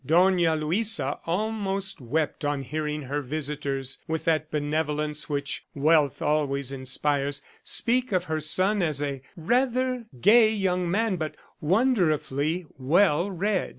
[0.03, 7.39] Dona Luisa almost wept on hearing her visitors with that benevolence which wealth always inspires
[7.63, 13.69] speak of her son as "a rather gay young man, but wonderfully well read!"